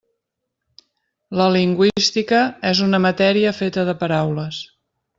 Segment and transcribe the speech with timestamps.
[1.41, 2.41] La lingüística
[2.73, 4.65] és una matèria feta de paraules.